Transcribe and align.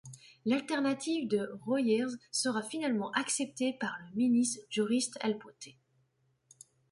L'alternative 0.47 1.27
de 1.27 1.47
Royers 1.63 2.07
sera 2.31 2.63
finalement 2.63 3.11
accepté 3.11 3.71
par 3.73 3.95
le 4.01 4.15
ministre 4.15 4.59
Joris 4.71 5.11
Helleputte. 5.19 5.77